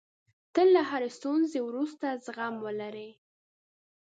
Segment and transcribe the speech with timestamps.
[0.53, 3.11] تل له هرې ستونزې وروسته زغم ولرئ.